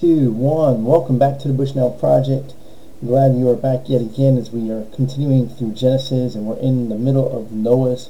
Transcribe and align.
two, 0.00 0.32
one. 0.32 0.82
Welcome 0.86 1.18
back 1.18 1.38
to 1.40 1.48
the 1.48 1.52
Bushnell 1.52 1.90
Project. 1.90 2.54
I'm 3.02 3.08
glad 3.08 3.36
you 3.36 3.50
are 3.50 3.54
back 3.54 3.80
yet 3.84 4.00
again 4.00 4.38
as 4.38 4.50
we 4.50 4.70
are 4.70 4.86
continuing 4.94 5.46
through 5.46 5.74
Genesis 5.74 6.34
and 6.34 6.46
we're 6.46 6.58
in 6.58 6.88
the 6.88 6.94
middle 6.94 7.30
of 7.30 7.52
Noah's 7.52 8.08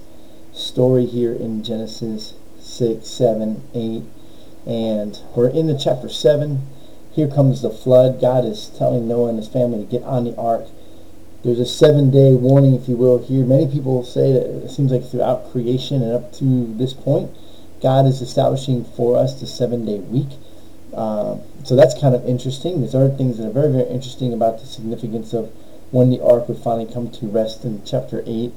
story 0.53 1.04
here 1.04 1.32
in 1.32 1.64
Genesis 1.64 2.34
6, 2.61 3.04
7, 3.04 3.64
8. 3.74 4.04
And 4.68 5.18
we're 5.34 5.48
in 5.48 5.66
the 5.66 5.76
chapter 5.76 6.08
7. 6.08 6.64
Here 7.11 7.27
comes 7.27 7.61
the 7.61 7.71
flood. 7.71 8.20
God 8.20 8.45
is 8.45 8.68
telling 8.79 9.09
Noah 9.09 9.30
and 9.30 9.38
his 9.38 9.48
family 9.48 9.84
to 9.84 9.91
get 9.91 10.04
on 10.04 10.22
the 10.22 10.36
ark. 10.36 10.68
There's 11.43 11.59
a 11.59 11.66
seven 11.66 12.12
day 12.12 12.34
warning, 12.34 12.77
if 12.77 12.88
you 12.88 12.95
will, 12.95 13.18
here. 13.18 13.45
Many 13.45 13.66
people 13.66 14.04
say 14.04 14.32
that 14.32 14.46
it 14.46 14.70
seems 14.70 14.93
like 14.93 15.11
throughout 15.11 15.50
creation 15.50 16.02
and 16.02 16.12
up 16.12 16.32
to 16.34 16.72
this 16.72 16.93
point, 16.93 17.32
God 17.82 18.07
is 18.07 18.22
establishing 18.22 18.84
for 18.84 19.16
us 19.16 19.41
the 19.41 19.48
seven 19.48 19.84
day 19.84 19.98
week. 19.98 20.29
Uh, 20.95 21.38
so 21.64 21.77
that's 21.77 21.98
kind 22.00 22.14
of 22.14 22.27
interesting. 22.27 22.80
There's 22.80 22.95
other 22.95 23.11
things 23.11 23.38
that 23.38 23.46
are 23.46 23.52
very, 23.52 23.73
very 23.73 23.88
interesting 23.88 24.33
about 24.33 24.60
the 24.60 24.66
significance 24.66 25.32
of 25.32 25.52
when 25.91 26.10
the 26.10 26.23
ark 26.23 26.48
would 26.48 26.59
finally 26.59 26.92
come 26.92 27.10
to 27.10 27.27
rest 27.27 27.65
in 27.65 27.82
chapter 27.84 28.23
8, 28.27 28.52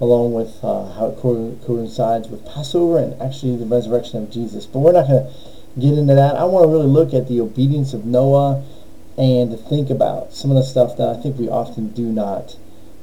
along 0.00 0.34
with 0.34 0.62
uh, 0.62 0.92
how 0.92 1.08
it 1.08 1.18
co- 1.18 1.58
coincides 1.64 2.28
with 2.28 2.44
Passover 2.46 2.98
and 2.98 3.20
actually 3.20 3.56
the 3.56 3.66
resurrection 3.66 4.22
of 4.22 4.30
Jesus. 4.30 4.66
But 4.66 4.80
we're 4.80 4.92
not 4.92 5.08
going 5.08 5.24
to 5.24 5.80
get 5.80 5.98
into 5.98 6.14
that. 6.14 6.36
I 6.36 6.44
want 6.44 6.64
to 6.64 6.68
really 6.68 6.86
look 6.86 7.14
at 7.14 7.28
the 7.28 7.40
obedience 7.40 7.92
of 7.94 8.04
Noah 8.04 8.62
and 9.18 9.50
to 9.50 9.56
think 9.56 9.88
about 9.88 10.34
some 10.34 10.50
of 10.50 10.56
the 10.56 10.62
stuff 10.62 10.96
that 10.98 11.08
I 11.08 11.20
think 11.20 11.38
we 11.38 11.48
often 11.48 11.88
do 11.92 12.04
not 12.04 12.56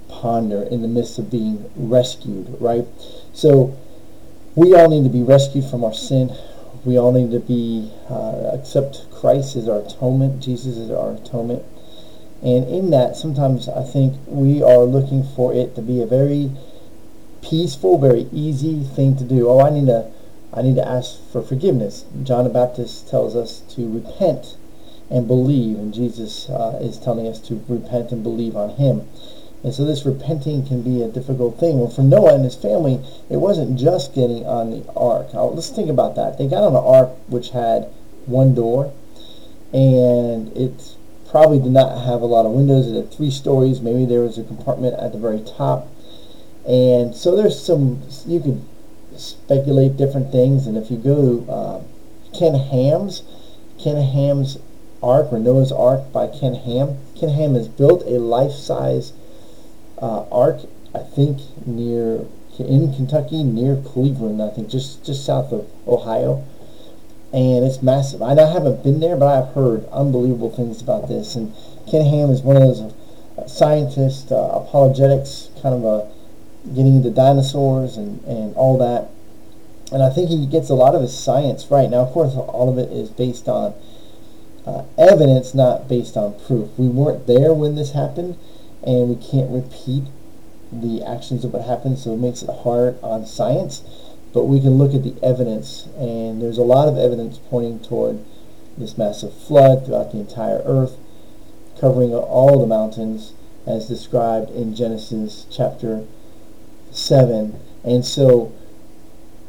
ponder 0.08 0.62
in 0.64 0.82
the 0.82 0.88
midst 0.88 1.18
of 1.18 1.32
being 1.32 1.70
rescued, 1.76 2.56
right? 2.60 2.86
So 3.34 3.76
we 4.56 4.76
all 4.76 4.90
need 4.90 5.04
to 5.04 5.10
be 5.10 5.24
rescued 5.24 5.66
from 5.66 5.84
our 5.84 5.94
sin 5.94 6.32
we 6.86 6.98
all 6.98 7.12
need 7.12 7.32
to 7.32 7.40
be 7.40 7.92
uh, 8.10 8.52
accept 8.54 9.10
Christ 9.12 9.56
as 9.56 9.68
our 9.68 9.80
atonement. 9.80 10.42
Jesus 10.42 10.78
is 10.78 10.92
our 10.92 11.14
atonement. 11.14 11.64
And 12.42 12.68
in 12.68 12.90
that, 12.90 13.16
sometimes 13.16 13.70
I 13.70 13.84
think 13.84 14.20
we 14.28 14.62
are 14.62 14.84
looking 14.84 15.24
for 15.24 15.54
it 15.54 15.76
to 15.76 15.82
be 15.82 16.02
a 16.02 16.06
very 16.06 16.52
peaceful, 17.42 17.98
very 17.98 18.28
easy 18.34 18.84
thing 18.84 19.16
to 19.18 19.24
do. 19.24 19.50
Oh, 19.50 19.62
I 19.62 19.70
need 19.70 19.86
to, 19.86 20.12
I 20.54 20.62
need 20.62 20.76
to 20.76 20.88
ask 20.88 21.20
for 21.32 21.42
forgiveness. 21.42 22.06
John 22.24 22.44
the 22.44 22.50
Baptist 22.50 23.10
tells 23.10 23.36
us 23.36 23.62
to 23.76 23.90
repent 23.90 24.58
and 25.10 25.28
believe, 25.28 25.78
and 25.78 25.94
Jesus 25.94 26.50
uh, 26.50 26.80
is 26.82 26.98
telling 26.98 27.28
us 27.28 27.40
to 27.48 27.64
repent 27.70 28.12
and 28.12 28.24
believe 28.24 28.56
on 28.56 28.72
Him. 28.72 29.08
And 29.64 29.74
so 29.74 29.86
this 29.86 30.06
repenting 30.06 30.66
can 30.66 30.82
be 30.82 31.02
a 31.02 31.08
difficult 31.08 31.58
thing. 31.58 31.80
Well, 31.80 31.90
for 31.90 32.02
Noah 32.02 32.36
and 32.36 32.44
his 32.44 32.56
family, 32.56 33.00
it 33.30 33.38
wasn't 33.38 33.80
just 33.80 34.14
getting 34.14 34.46
on 34.46 34.72
the 34.72 34.94
ark. 34.94 35.34
Now, 35.34 35.46
let's 35.46 35.70
think 35.70 35.90
about 35.90 36.16
that. 36.16 36.38
They 36.38 36.48
got 36.48 36.64
on 36.64 36.74
the 36.74 36.82
ark 36.82 37.12
which 37.28 37.52
had 37.52 37.88
one 38.26 38.54
door, 38.54 38.94
and 39.72 40.56
it 40.58 40.96
probably 41.30 41.60
did 41.60 41.72
not 41.72 42.06
have 42.06 42.22
a 42.22 42.26
lot 42.26 42.46
of 42.46 42.52
windows. 42.52 42.88
It 42.88 42.96
had 42.96 43.12
three 43.12 43.32
stories. 43.32 43.82
Maybe 43.82 44.06
there 44.06 44.22
was 44.22 44.38
a 44.38 44.44
compartment 44.44 45.00
at 45.00 45.14
the 45.14 45.18
very 45.18 45.42
top. 45.42 45.88
And 46.68 47.16
so 47.16 47.36
there's 47.36 47.60
some, 47.60 48.04
you 48.28 48.40
could 48.40 48.62
speculate 49.18 49.98
different 49.98 50.32
things. 50.32 50.68
And 50.68 50.78
if 50.78 50.92
you 50.92 50.98
go 50.98 51.16
to 51.16 51.52
uh, 51.52 51.84
Ken 52.38 52.56
Ham's, 52.56 53.24
Ken 53.80 53.96
Ham's 53.96 54.58
Ark, 55.02 55.32
or 55.32 55.40
Noah's 55.40 55.72
Ark 55.72 56.12
by 56.12 56.28
Ken 56.28 56.54
Ham, 56.54 56.98
Ken 57.18 57.30
Ham 57.30 57.56
has 57.56 57.68
built 57.68 58.04
a 58.06 58.20
life-size 58.20 59.14
uh, 60.02 60.24
ark, 60.30 60.62
I 60.94 61.00
think 61.00 61.40
near 61.66 62.26
in 62.60 62.94
Kentucky, 62.94 63.44
near 63.44 63.76
Cleveland, 63.78 64.42
I 64.42 64.50
think 64.50 64.70
just 64.70 65.04
just 65.04 65.26
south 65.26 65.52
of 65.52 65.68
Ohio, 65.88 66.44
and 67.32 67.66
it's 67.66 67.82
massive. 67.82 68.22
I 68.22 68.32
I 68.32 68.52
haven't 68.52 68.84
been 68.84 69.00
there, 69.00 69.16
but 69.16 69.28
I've 69.28 69.54
heard 69.54 69.86
unbelievable 69.90 70.52
things 70.52 70.82
about 70.82 71.08
this. 71.08 71.36
And 71.36 71.54
Ken 71.90 72.06
Ham 72.06 72.30
is 72.30 72.42
one 72.42 72.56
of 72.56 72.62
those 72.62 72.82
uh, 72.82 73.48
scientists, 73.48 74.32
uh, 74.32 74.62
apologetics, 74.66 75.50
kind 75.62 75.76
of 75.76 75.84
a 75.84 76.12
getting 76.76 76.98
into 76.98 77.10
dinosaurs 77.10 77.98
and 77.98 78.24
and 78.26 78.56
all 78.56 78.78
that. 78.78 79.10
And 79.92 80.02
I 80.02 80.10
think 80.10 80.30
he 80.30 80.46
gets 80.46 80.70
a 80.70 80.76
lot 80.76 80.96
of 80.96 81.02
his 81.02 81.18
science 81.18 81.70
right. 81.70 81.90
Now, 81.90 82.00
of 82.00 82.12
course, 82.14 82.34
all 82.36 82.70
of 82.70 82.78
it 82.78 82.92
is 82.92 83.10
based 83.10 83.48
on 83.48 83.74
uh, 84.66 84.84
evidence, 84.98 85.54
not 85.54 85.88
based 85.88 86.18
on 86.18 86.40
proof. 86.48 86.70
We 86.78 86.88
weren't 86.88 87.28
there 87.28 87.54
when 87.54 87.76
this 87.76 87.92
happened, 87.92 88.38
and 88.86 89.10
we 89.10 89.16
can't 89.16 89.50
repeat 89.50 90.04
the 90.72 91.04
actions 91.04 91.46
of 91.46 91.54
what 91.54 91.66
happened, 91.66 92.00
so 92.00 92.14
it 92.14 92.18
makes 92.18 92.42
it 92.42 92.50
hard 92.64 92.98
on 93.02 93.26
science. 93.26 93.84
But 94.34 94.46
we 94.46 94.60
can 94.60 94.78
look 94.78 94.94
at 94.94 95.04
the 95.04 95.16
evidence, 95.24 95.88
and 95.98 96.42
there's 96.42 96.58
a 96.58 96.64
lot 96.64 96.88
of 96.88 96.98
evidence 96.98 97.38
pointing 97.50 97.80
toward 97.80 98.24
this 98.78 98.98
massive 98.98 99.34
flood 99.34 99.86
throughout 99.86 100.12
the 100.12 100.20
entire 100.20 100.62
earth, 100.66 100.98
covering 101.80 102.14
all 102.14 102.60
the 102.60 102.68
mountains 102.68 103.34
as 103.68 103.88
described 103.88 104.50
in 104.52 104.76
Genesis 104.76 105.46
chapter 105.52 106.06
7. 106.92 107.60
And 107.84 108.04
so, 108.04 108.52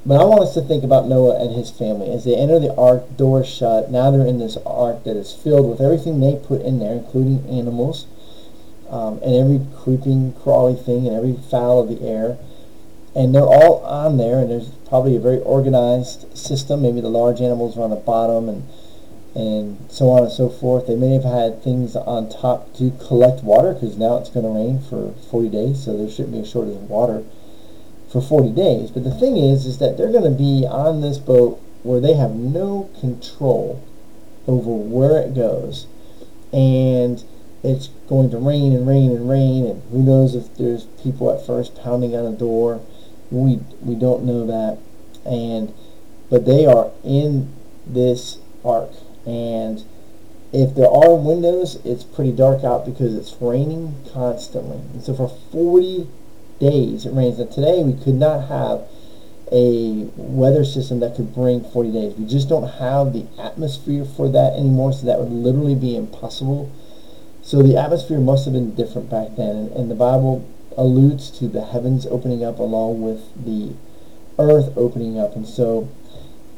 but 0.04 0.20
I 0.20 0.24
want 0.24 0.42
us 0.42 0.54
to 0.54 0.60
think 0.60 0.84
about 0.84 1.08
Noah 1.08 1.42
and 1.42 1.54
his 1.54 1.70
family. 1.70 2.12
As 2.12 2.24
they 2.24 2.36
enter 2.36 2.58
the 2.58 2.74
ark, 2.76 3.16
doors 3.16 3.48
shut, 3.48 3.90
now 3.90 4.10
they're 4.10 4.26
in 4.26 4.38
this 4.38 4.58
ark 4.66 5.04
that 5.04 5.16
is 5.16 5.32
filled 5.32 5.70
with 5.70 5.80
everything 5.80 6.20
they 6.20 6.36
put 6.36 6.60
in 6.60 6.78
there, 6.78 6.92
including 6.92 7.48
animals 7.48 8.06
um, 8.90 9.18
and 9.22 9.34
every 9.34 9.66
creeping, 9.82 10.32
crawly 10.34 10.74
thing 10.74 11.06
and 11.06 11.16
every 11.16 11.36
fowl 11.50 11.80
of 11.80 11.88
the 11.88 12.06
air. 12.06 12.38
And 13.14 13.34
they're 13.34 13.42
all 13.42 13.78
on 13.84 14.16
there, 14.16 14.40
and 14.40 14.50
there's 14.50 14.70
probably 14.88 15.14
a 15.14 15.20
very 15.20 15.38
organized 15.38 16.36
system. 16.36 16.82
Maybe 16.82 17.00
the 17.00 17.08
large 17.08 17.40
animals 17.40 17.78
are 17.78 17.82
on 17.82 17.90
the 17.90 17.96
bottom, 17.96 18.48
and 18.48 18.64
and 19.34 19.78
so 19.90 20.10
on 20.10 20.22
and 20.22 20.32
so 20.32 20.48
forth. 20.48 20.86
They 20.86 20.94
may 20.94 21.12
have 21.14 21.24
had 21.24 21.62
things 21.62 21.96
on 21.96 22.28
top 22.28 22.72
to 22.74 22.92
collect 23.06 23.42
water 23.42 23.74
because 23.74 23.96
now 23.96 24.16
it's 24.18 24.30
going 24.30 24.46
to 24.46 24.52
rain 24.52 24.80
for 24.80 25.12
40 25.30 25.48
days, 25.48 25.84
so 25.84 25.96
there 25.96 26.08
shouldn't 26.08 26.32
be 26.32 26.40
a 26.40 26.46
shortage 26.46 26.76
of 26.76 26.88
water 26.88 27.24
for 28.08 28.20
40 28.22 28.52
days. 28.52 28.90
But 28.90 29.04
the 29.04 29.14
thing 29.14 29.36
is, 29.36 29.66
is 29.66 29.78
that 29.78 29.96
they're 29.96 30.12
going 30.12 30.30
to 30.30 30.30
be 30.30 30.64
on 30.66 31.00
this 31.00 31.18
boat 31.18 31.60
where 31.82 32.00
they 32.00 32.14
have 32.14 32.30
no 32.30 32.90
control 33.00 33.82
over 34.46 34.70
where 34.70 35.20
it 35.20 35.34
goes, 35.34 35.86
and 36.52 37.24
it's 37.64 37.88
going 38.08 38.30
to 38.30 38.36
rain 38.36 38.74
and 38.74 38.86
rain 38.86 39.10
and 39.10 39.28
rain, 39.28 39.64
and 39.64 39.82
who 39.90 40.02
knows 40.02 40.34
if 40.34 40.54
there's 40.56 40.84
people 41.02 41.32
at 41.32 41.44
first 41.46 41.74
pounding 41.82 42.14
on 42.14 42.26
a 42.26 42.36
door. 42.36 42.82
We 43.30 43.60
we 43.80 43.94
don't 43.94 44.24
know 44.24 44.46
that, 44.46 44.78
and 45.24 45.72
but 46.30 46.44
they 46.44 46.66
are 46.66 46.90
in 47.02 47.52
this 47.86 48.38
ark, 48.64 48.90
and 49.26 49.82
if 50.52 50.74
there 50.74 50.90
are 50.90 51.14
windows, 51.16 51.80
it's 51.84 52.04
pretty 52.04 52.32
dark 52.32 52.62
out 52.62 52.84
because 52.84 53.14
it's 53.14 53.34
raining 53.40 53.94
constantly. 54.12 54.78
And 54.92 55.02
so 55.02 55.14
for 55.14 55.28
40 55.50 56.06
days 56.60 57.06
it 57.06 57.12
rains. 57.12 57.40
And 57.40 57.50
today 57.50 57.82
we 57.82 57.94
could 57.94 58.14
not 58.14 58.46
have 58.48 58.86
a 59.50 60.08
weather 60.16 60.64
system 60.64 61.00
that 61.00 61.16
could 61.16 61.34
bring 61.34 61.64
40 61.64 61.90
days. 61.90 62.14
We 62.14 62.26
just 62.26 62.48
don't 62.48 62.68
have 62.68 63.12
the 63.12 63.26
atmosphere 63.38 64.04
for 64.04 64.28
that 64.30 64.52
anymore, 64.52 64.92
so 64.92 65.06
that 65.06 65.18
would 65.18 65.32
literally 65.32 65.74
be 65.74 65.96
impossible 65.96 66.70
so 67.44 67.62
the 67.62 67.76
atmosphere 67.76 68.18
must 68.18 68.46
have 68.46 68.54
been 68.54 68.74
different 68.74 69.10
back 69.10 69.36
then, 69.36 69.54
and, 69.54 69.72
and 69.72 69.90
the 69.90 69.94
Bible 69.94 70.48
alludes 70.78 71.30
to 71.38 71.46
the 71.46 71.62
heavens 71.62 72.06
opening 72.06 72.42
up 72.42 72.58
along 72.58 73.02
with 73.02 73.20
the 73.44 73.74
earth 74.38 74.72
opening 74.76 75.18
up. 75.18 75.36
And 75.36 75.46
so 75.46 75.88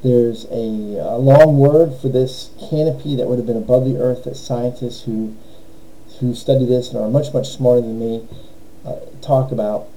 there's 0.05 0.45
a, 0.45 0.99
a, 1.03 1.19
long 1.19 1.59
word 1.59 1.93
for 2.01 2.09
this 2.09 2.51
canopy 2.71 3.17
that 3.17 3.27
would 3.27 3.37
have 3.37 3.47
been 3.47 3.57
above 3.57 3.85
the 3.85 3.99
earth 3.99 4.25
that 4.25 4.37
scientists 4.37 5.03
who 5.03 5.37
who 6.21 6.35
study 6.35 6.65
this 6.65 6.91
and 6.91 6.99
are 6.99 7.11
much 7.11 7.35
much 7.35 7.49
smarter 7.49 7.81
than 7.81 7.99
me 7.99 8.27
uh, 8.87 8.97
talk 9.21 9.51
about. 9.51 9.89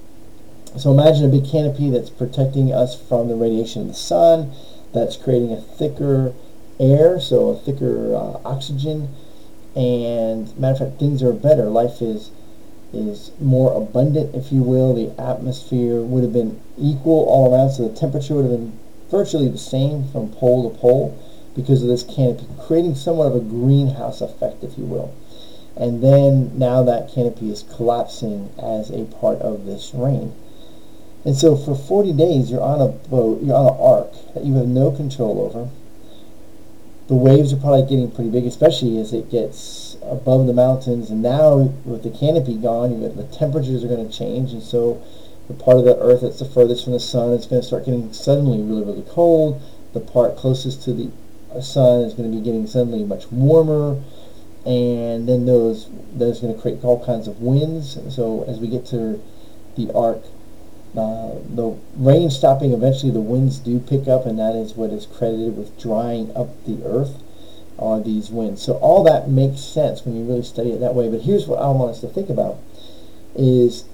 So 0.76 0.92
imagine 0.92 1.24
a 1.24 1.28
big 1.28 1.48
canopy 1.48 1.88
that's 1.88 2.10
protecting 2.10 2.72
us 2.72 3.00
from 3.00 3.28
the 3.28 3.36
radiation 3.36 3.82
of 3.82 3.88
the 3.88 3.94
sun, 3.94 4.52
that's 4.92 5.16
creating 5.16 5.52
a 5.52 5.60
thicker 5.60 6.34
air, 6.80 7.20
so 7.20 7.50
a 7.50 7.56
thicker 7.56 8.14
uh, 8.14 8.40
oxygen 8.44 9.08
and 9.76 10.56
matter 10.58 10.84
of 10.84 10.90
fact, 10.90 11.00
things 11.00 11.22
are 11.22 11.32
better. 11.32 11.64
Life 11.64 12.02
is 12.02 12.30
is 12.92 13.30
more 13.40 13.80
abundant, 13.80 14.34
if 14.34 14.50
you 14.50 14.62
will. 14.62 14.94
The 14.94 15.10
atmosphere 15.20 16.00
would 16.00 16.24
have 16.24 16.32
been 16.32 16.60
equal 16.76 17.24
all 17.28 17.54
around, 17.54 17.70
so 17.70 17.88
the 17.88 17.96
temperature 17.96 18.34
would 18.34 18.50
have 18.50 18.58
been 18.58 18.78
virtually 19.10 19.48
the 19.48 19.58
same 19.58 20.08
from 20.08 20.30
pole 20.30 20.70
to 20.70 20.76
pole 20.78 21.16
because 21.54 21.82
of 21.82 21.88
this 21.88 22.02
canopy, 22.02 22.46
creating 22.66 22.94
somewhat 22.94 23.26
of 23.26 23.36
a 23.36 23.40
greenhouse 23.40 24.20
effect, 24.20 24.62
if 24.64 24.76
you 24.78 24.84
will. 24.84 25.14
And 25.76 26.02
then 26.02 26.58
now 26.58 26.82
that 26.82 27.12
canopy 27.12 27.50
is 27.50 27.64
collapsing 27.74 28.50
as 28.60 28.90
a 28.90 29.04
part 29.04 29.38
of 29.38 29.66
this 29.66 29.92
rain. 29.94 30.32
And 31.24 31.36
so 31.36 31.54
for 31.56 31.76
40 31.76 32.12
days, 32.14 32.50
you're 32.50 32.62
on 32.62 32.80
a 32.80 32.88
boat, 32.88 33.42
you're 33.42 33.56
on 33.56 33.66
an 33.66 33.78
ark 33.78 34.34
that 34.34 34.44
you 34.44 34.54
have 34.54 34.66
no 34.66 34.90
control 34.90 35.40
over 35.40 35.70
the 37.10 37.16
waves 37.16 37.52
are 37.52 37.56
probably 37.56 37.82
getting 37.82 38.08
pretty 38.08 38.30
big, 38.30 38.46
especially 38.46 38.96
as 38.98 39.12
it 39.12 39.28
gets 39.32 39.96
above 40.02 40.46
the 40.46 40.52
mountains. 40.52 41.10
And 41.10 41.20
now 41.20 41.56
with 41.84 42.04
the 42.04 42.10
canopy 42.10 42.56
gone, 42.56 43.00
the 43.00 43.24
temperatures 43.36 43.82
are 43.82 43.88
going 43.88 44.08
to 44.08 44.16
change, 44.16 44.52
and 44.52 44.62
so 44.62 45.02
the 45.48 45.54
part 45.54 45.78
of 45.78 45.84
the 45.84 45.98
Earth 45.98 46.20
that's 46.20 46.38
the 46.38 46.44
furthest 46.44 46.84
from 46.84 46.92
the 46.92 47.00
sun 47.00 47.32
is 47.32 47.46
going 47.46 47.62
to 47.62 47.66
start 47.66 47.84
getting 47.84 48.12
suddenly 48.12 48.62
really, 48.62 48.84
really 48.84 49.04
cold. 49.10 49.60
The 49.92 49.98
part 49.98 50.36
closest 50.36 50.84
to 50.84 50.92
the 50.92 51.10
uh, 51.52 51.60
sun 51.60 52.02
is 52.02 52.14
going 52.14 52.30
to 52.30 52.38
be 52.38 52.44
getting 52.44 52.68
suddenly 52.68 53.02
much 53.02 53.26
warmer, 53.32 54.00
and 54.64 55.28
then 55.28 55.46
those 55.46 55.90
those 56.12 56.38
going 56.38 56.54
to 56.54 56.60
create 56.60 56.84
all 56.84 57.04
kinds 57.04 57.26
of 57.26 57.40
winds. 57.40 57.98
So 58.14 58.44
as 58.46 58.60
we 58.60 58.68
get 58.68 58.86
to 58.86 59.20
the 59.74 59.90
ark, 59.96 60.22
uh, 60.96 61.34
the 61.54 61.76
rain 61.96 62.30
stopping, 62.30 62.72
eventually 62.72 63.12
the 63.12 63.20
winds 63.20 63.58
do 63.58 63.78
pick 63.78 64.08
up, 64.08 64.26
and 64.26 64.38
that 64.38 64.56
is 64.56 64.74
what 64.74 64.90
is 64.90 65.06
credited 65.06 65.56
with 65.56 65.78
drying 65.80 66.34
up 66.36 66.48
the 66.64 66.84
earth 66.84 67.22
are 67.78 68.00
these 68.00 68.30
winds. 68.30 68.60
So 68.62 68.74
all 68.74 69.04
that 69.04 69.28
makes 69.28 69.60
sense 69.60 70.04
when 70.04 70.16
you 70.16 70.24
really 70.24 70.42
study 70.42 70.72
it 70.72 70.80
that 70.80 70.94
way. 70.94 71.08
But 71.08 71.22
here's 71.22 71.46
what 71.46 71.60
I 71.60 71.68
want 71.68 71.92
us 71.92 72.00
to 72.00 72.08
think 72.08 72.28
about 72.28 72.58
is 73.36 73.84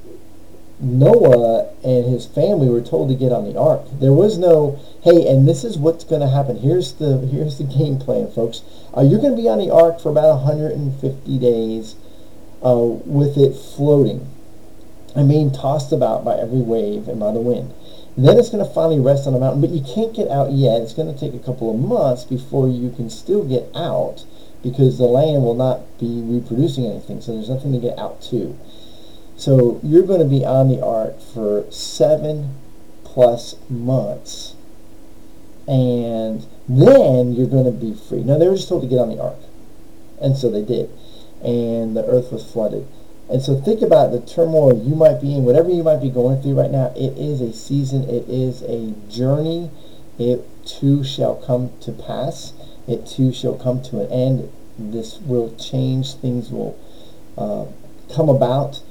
Noah 0.80 1.70
and 1.84 2.06
his 2.06 2.26
family 2.26 2.68
were 2.68 2.80
told 2.80 3.10
to 3.10 3.14
get 3.14 3.30
on 3.30 3.44
the 3.44 3.58
ark. 3.58 3.82
There 4.00 4.12
was 4.12 4.38
no, 4.38 4.80
hey, 5.02 5.28
and 5.28 5.46
this 5.46 5.64
is 5.64 5.76
what's 5.76 6.04
going 6.04 6.22
to 6.22 6.28
happen. 6.28 6.56
Here's 6.56 6.94
the 6.94 7.18
here's 7.18 7.58
the 7.58 7.64
game 7.64 7.98
plan, 7.98 8.30
folks. 8.30 8.62
Uh, 8.96 9.02
you're 9.02 9.20
going 9.20 9.36
to 9.36 9.42
be 9.42 9.48
on 9.48 9.58
the 9.58 9.70
ark 9.70 10.00
for 10.00 10.08
about 10.08 10.44
150 10.44 11.38
days 11.38 11.94
uh, 12.62 12.74
with 12.74 13.36
it 13.36 13.54
floating 13.54 14.26
and 15.16 15.28
being 15.28 15.50
tossed 15.50 15.92
about 15.92 16.24
by 16.24 16.36
every 16.36 16.60
wave 16.60 17.08
and 17.08 17.18
by 17.18 17.32
the 17.32 17.40
wind. 17.40 17.72
Then 18.18 18.38
it's 18.38 18.50
going 18.50 18.64
to 18.64 18.72
finally 18.72 19.00
rest 19.00 19.26
on 19.26 19.34
a 19.34 19.38
mountain, 19.38 19.62
but 19.62 19.70
you 19.70 19.82
can't 19.82 20.14
get 20.14 20.28
out 20.28 20.52
yet. 20.52 20.82
It's 20.82 20.92
going 20.92 21.12
to 21.12 21.18
take 21.18 21.34
a 21.34 21.44
couple 21.44 21.70
of 21.70 21.80
months 21.80 22.24
before 22.24 22.68
you 22.68 22.90
can 22.90 23.10
still 23.10 23.44
get 23.44 23.68
out 23.74 24.24
because 24.62 24.98
the 24.98 25.04
land 25.04 25.42
will 25.42 25.54
not 25.54 25.80
be 25.98 26.22
reproducing 26.22 26.86
anything, 26.86 27.20
so 27.20 27.32
there's 27.32 27.48
nothing 27.48 27.72
to 27.72 27.78
get 27.78 27.98
out 27.98 28.20
to. 28.20 28.58
So 29.36 29.80
you're 29.82 30.06
going 30.06 30.20
to 30.20 30.26
be 30.26 30.44
on 30.44 30.68
the 30.68 30.82
ark 30.82 31.20
for 31.20 31.70
seven 31.70 32.56
plus 33.04 33.56
months, 33.68 34.54
and 35.66 36.46
then 36.68 37.32
you're 37.32 37.48
going 37.48 37.64
to 37.64 37.70
be 37.70 37.94
free. 37.94 38.22
Now, 38.22 38.38
they 38.38 38.48
were 38.48 38.56
just 38.56 38.68
told 38.68 38.82
to 38.82 38.88
get 38.88 38.98
on 38.98 39.08
the 39.08 39.22
ark, 39.22 39.38
and 40.20 40.36
so 40.36 40.50
they 40.50 40.64
did, 40.64 40.90
and 41.42 41.96
the 41.96 42.04
earth 42.06 42.32
was 42.32 42.44
flooded. 42.50 42.86
And 43.28 43.42
so 43.42 43.60
think 43.60 43.82
about 43.82 44.12
the 44.12 44.20
turmoil 44.20 44.80
you 44.86 44.94
might 44.94 45.20
be 45.20 45.34
in, 45.34 45.44
whatever 45.44 45.68
you 45.68 45.82
might 45.82 46.00
be 46.00 46.10
going 46.10 46.40
through 46.40 46.60
right 46.60 46.70
now. 46.70 46.92
It 46.96 47.18
is 47.18 47.40
a 47.40 47.52
season. 47.52 48.04
It 48.04 48.28
is 48.28 48.62
a 48.62 48.94
journey. 49.10 49.70
It 50.18 50.44
too 50.64 51.02
shall 51.02 51.34
come 51.34 51.70
to 51.80 51.92
pass. 51.92 52.52
It 52.86 53.06
too 53.06 53.32
shall 53.32 53.54
come 53.54 53.82
to 53.84 54.00
an 54.00 54.12
end. 54.12 54.52
This 54.78 55.18
will 55.18 55.54
change. 55.56 56.14
Things 56.14 56.50
will 56.50 56.78
uh, 57.36 57.66
come 58.14 58.28
about. 58.28 58.82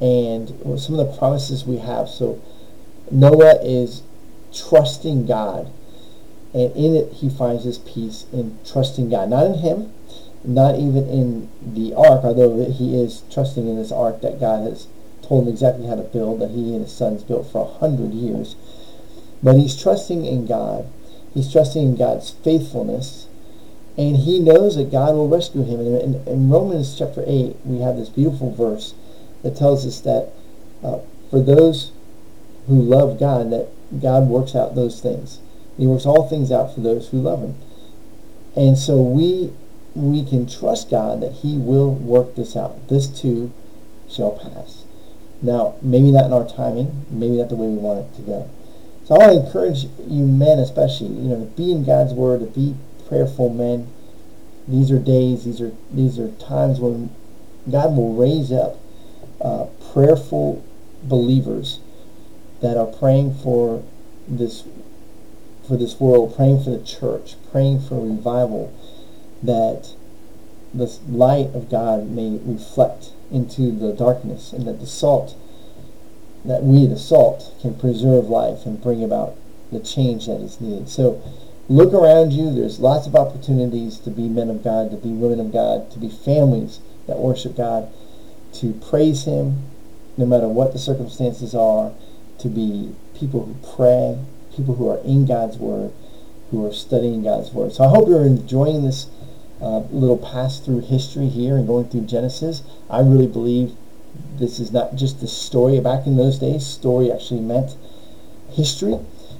And 0.00 0.48
some 0.80 0.98
of 0.98 1.06
the 1.06 1.16
promises 1.18 1.64
we 1.64 1.78
have. 1.78 2.08
So 2.08 2.40
Noah 3.10 3.60
is 3.62 4.02
trusting 4.54 5.26
God. 5.26 5.72
And 6.54 6.74
in 6.76 6.94
it, 6.94 7.12
he 7.14 7.28
finds 7.28 7.64
his 7.64 7.78
peace 7.78 8.26
in 8.32 8.58
trusting 8.64 9.10
God. 9.10 9.30
Not 9.30 9.46
in 9.46 9.54
him, 9.54 9.92
not 10.44 10.76
even 10.76 11.08
in 11.08 11.50
the 11.62 11.94
ark, 11.94 12.24
although 12.24 12.70
he 12.70 13.00
is 13.00 13.22
trusting 13.30 13.68
in 13.68 13.76
this 13.76 13.92
ark 13.92 14.20
that 14.22 14.40
God 14.40 14.68
has 14.68 14.86
told 15.22 15.46
him 15.46 15.52
exactly 15.52 15.86
how 15.86 15.96
to 15.96 16.02
build, 16.02 16.40
that 16.40 16.50
he 16.50 16.74
and 16.74 16.82
his 16.82 16.92
sons 16.92 17.22
built 17.22 17.50
for 17.50 17.66
a 17.66 17.78
hundred 17.78 18.12
years. 18.12 18.56
But 19.42 19.56
he's 19.56 19.80
trusting 19.80 20.24
in 20.24 20.46
God. 20.46 20.86
He's 21.34 21.52
trusting 21.52 21.82
in 21.82 21.96
God's 21.96 22.30
faithfulness. 22.30 23.28
And 23.96 24.16
he 24.16 24.40
knows 24.40 24.76
that 24.76 24.90
God 24.90 25.14
will 25.14 25.28
rescue 25.28 25.62
him. 25.62 25.80
And 25.80 26.16
in, 26.16 26.28
in 26.28 26.50
Romans 26.50 26.96
chapter 26.96 27.22
8, 27.26 27.56
we 27.64 27.80
have 27.80 27.96
this 27.96 28.08
beautiful 28.08 28.54
verse 28.54 28.94
that 29.42 29.56
tells 29.56 29.86
us 29.86 30.00
that 30.00 30.32
uh, 30.82 31.00
for 31.30 31.40
those 31.42 31.92
who 32.66 32.80
love 32.80 33.18
God, 33.18 33.50
that 33.50 33.68
God 34.00 34.28
works 34.28 34.54
out 34.54 34.74
those 34.74 35.00
things. 35.00 35.40
He 35.76 35.86
works 35.86 36.06
all 36.06 36.28
things 36.28 36.52
out 36.52 36.74
for 36.74 36.80
those 36.80 37.08
who 37.08 37.18
love 37.18 37.40
him. 37.40 37.54
And 38.56 38.76
so 38.76 39.00
we 39.00 39.52
we 39.94 40.24
can 40.24 40.46
trust 40.46 40.90
God 40.90 41.20
that 41.22 41.32
He 41.32 41.56
will 41.56 41.92
work 41.94 42.36
this 42.36 42.56
out. 42.56 42.88
This 42.88 43.06
too 43.06 43.52
shall 44.08 44.32
pass. 44.32 44.84
Now, 45.42 45.76
maybe 45.82 46.10
not 46.10 46.26
in 46.26 46.32
our 46.32 46.48
timing, 46.48 47.06
maybe 47.10 47.38
not 47.38 47.48
the 47.48 47.56
way 47.56 47.68
we 47.68 47.76
want 47.76 48.00
it 48.00 48.16
to 48.16 48.22
go. 48.22 48.50
So 49.04 49.14
I 49.14 49.18
want 49.18 49.32
to 49.32 49.46
encourage 49.46 49.84
you 50.06 50.24
men 50.26 50.58
especially, 50.58 51.08
you 51.08 51.30
know, 51.30 51.40
to 51.40 51.50
be 51.56 51.72
in 51.72 51.84
God's 51.84 52.12
Word, 52.12 52.40
to 52.40 52.46
be 52.46 52.76
prayerful 53.08 53.50
men. 53.52 53.88
These 54.68 54.90
are 54.90 54.98
days, 54.98 55.44
these 55.44 55.60
are 55.60 55.72
these 55.90 56.18
are 56.18 56.30
times 56.32 56.78
when 56.78 57.10
God 57.68 57.96
will 57.96 58.14
raise 58.14 58.52
up 58.52 58.78
uh, 59.40 59.66
prayerful 59.92 60.64
believers 61.02 61.80
that 62.60 62.76
are 62.76 62.86
praying 62.86 63.34
for 63.34 63.82
this 64.28 64.64
for 65.66 65.76
this 65.76 65.98
world, 65.98 66.36
praying 66.36 66.62
for 66.62 66.70
the 66.70 66.84
church, 66.84 67.34
praying 67.50 67.80
for 67.80 68.00
revival, 68.00 68.72
that 69.42 69.94
the 70.72 70.98
light 71.08 71.54
of 71.54 71.70
God 71.70 72.10
may 72.10 72.38
reflect 72.42 73.12
into 73.30 73.72
the 73.72 73.92
darkness 73.92 74.52
and 74.52 74.66
that 74.66 74.80
the 74.80 74.86
salt, 74.86 75.36
that 76.44 76.62
we, 76.62 76.86
the 76.86 76.98
salt, 76.98 77.54
can 77.60 77.74
preserve 77.74 78.26
life 78.26 78.66
and 78.66 78.82
bring 78.82 79.02
about 79.02 79.36
the 79.72 79.80
change 79.80 80.26
that 80.26 80.40
is 80.40 80.60
needed. 80.60 80.88
So 80.88 81.22
look 81.68 81.92
around 81.92 82.32
you. 82.32 82.52
There's 82.52 82.80
lots 82.80 83.06
of 83.06 83.14
opportunities 83.14 83.98
to 83.98 84.10
be 84.10 84.28
men 84.28 84.50
of 84.50 84.62
God, 84.62 84.90
to 84.90 84.96
be 84.96 85.10
women 85.10 85.40
of 85.40 85.52
God, 85.52 85.90
to 85.92 85.98
be 85.98 86.08
families 86.08 86.80
that 87.06 87.18
worship 87.18 87.56
God, 87.56 87.88
to 88.54 88.72
praise 88.74 89.24
Him 89.24 89.62
no 90.16 90.26
matter 90.26 90.48
what 90.48 90.72
the 90.72 90.78
circumstances 90.78 91.54
are, 91.54 91.92
to 92.38 92.48
be 92.48 92.94
people 93.14 93.44
who 93.44 93.76
pray, 93.76 94.18
people 94.54 94.74
who 94.74 94.88
are 94.88 95.02
in 95.04 95.26
God's 95.26 95.56
Word, 95.56 95.92
who 96.50 96.66
are 96.66 96.72
studying 96.72 97.22
God's 97.22 97.52
Word. 97.52 97.72
So 97.72 97.84
I 97.84 97.88
hope 97.88 98.08
you're 98.08 98.24
enjoying 98.24 98.84
this 98.84 99.06
uh, 99.60 99.80
little 99.90 100.16
pass 100.18 100.58
through 100.58 100.80
history 100.80 101.28
here 101.28 101.56
and 101.56 101.66
going 101.66 101.88
through 101.88 102.06
Genesis. 102.06 102.62
I 102.88 103.00
really 103.00 103.26
believe 103.26 103.76
this 104.38 104.58
is 104.58 104.72
not 104.72 104.96
just 104.96 105.22
a 105.22 105.26
story. 105.26 105.80
Back 105.80 106.06
in 106.06 106.16
those 106.16 106.38
days, 106.38 106.66
story 106.66 107.12
actually 107.12 107.40
meant 107.40 107.76
history, 108.50 108.98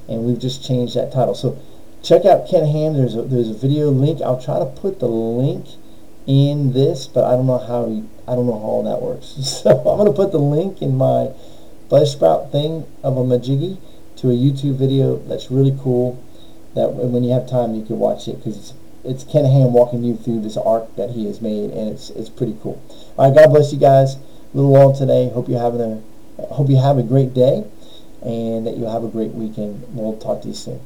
and 0.09 0.25
we've 0.25 0.39
just 0.39 0.65
changed 0.65 0.95
that 0.95 1.13
title. 1.13 1.35
So 1.35 1.59
check 2.03 2.25
out 2.25 2.49
Ken 2.49 2.67
Ham. 2.67 2.95
There's 2.95 3.17
a, 3.17 3.23
there's 3.23 3.49
a 3.51 3.55
video 3.55 3.91
link. 3.91 4.21
I'll 4.21 4.41
try 4.41 4.59
to 4.59 4.67
put 4.67 5.01
the 5.01 5.09
link 5.09 5.67
in 6.27 6.73
this, 6.73 7.07
but 7.07 7.25
I 7.25 7.33
don't 7.33 7.47
know 7.47 7.59
how 7.59 7.85
I 8.29 8.35
don't 8.37 8.47
know 8.47 8.59
how 8.59 8.67
all 8.67 8.83
that 8.85 9.03
works. 9.03 9.37
So 9.43 9.71
I'm 9.71 9.99
going 9.99 10.07
to 10.07 10.13
put 10.13 10.33
the 10.33 10.39
link 10.39 10.81
in 10.83 10.97
my 10.97 11.31
Buzzsprout 11.89 12.53
thing 12.53 12.87
of 13.03 13.17
a 13.17 13.23
Majiggy 13.23 13.79
to 14.17 14.29
a 14.31 14.35
YouTube 14.35 14.77
video 14.77 15.17
that's 15.17 15.51
really 15.51 15.77
cool. 15.83 16.23
That 16.75 16.93
when 16.93 17.25
you 17.25 17.33
have 17.33 17.49
time, 17.49 17.75
you 17.75 17.85
can 17.85 17.99
watch 17.99 18.29
it 18.29 18.37
because 18.37 18.57
it's 18.57 18.75
it's 19.05 19.25
Ken 19.25 19.45
Ham 19.45 19.73
walking 19.73 20.05
you 20.05 20.17
through 20.17 20.41
this 20.41 20.57
ark 20.57 20.95
that 20.97 21.11
he 21.11 21.27
has 21.27 21.41
made, 21.41 21.71
and 21.71 21.89
it's 21.89 22.11
it's 22.11 22.29
pretty 22.29 22.57
cool. 22.63 22.83
All 23.17 23.29
right, 23.29 23.35
God 23.35 23.51
bless 23.53 23.73
you 23.73 23.79
guys. 23.79 24.17
A 24.17 24.21
little 24.57 24.73
long 24.73 24.97
today. 24.97 25.31
Hope 25.31 25.49
you're 25.49 25.61
having 25.61 25.81
a 25.81 26.43
hope 26.55 26.69
you 26.69 26.77
have 26.77 26.99
a 26.99 27.03
great 27.03 27.35
day, 27.35 27.65
and 28.23 28.67
that 28.67 28.77
you 28.77 28.85
have 28.85 29.05
a 29.05 29.09
great 29.09 29.33
weekend. 29.33 29.85
We'll 29.95 30.17
talk 30.19 30.43
to 30.43 30.49
you 30.49 30.55
soon. 30.55 30.81